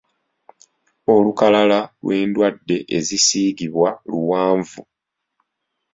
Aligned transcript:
Olukalala 1.13 1.79
lw'endwadde 2.05 2.77
ezisiigibwa 2.97 3.89
luwanvu. 4.09 4.81